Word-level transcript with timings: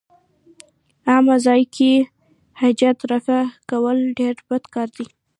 عامه 1.09 1.35
ځای 1.45 1.61
کې 1.75 1.91
حاجت 2.59 2.97
رفع 3.11 3.41
کول 3.69 3.97
ډېر 4.19 4.35
بد 4.49 4.63
کار 4.73 4.87
دی. 4.97 5.05